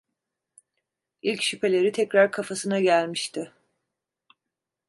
İlk 1.21 1.41
şüpheleri 1.43 1.91
tekrar 1.91 2.31
kafasına 2.31 2.79
gelmişti. 2.79 3.51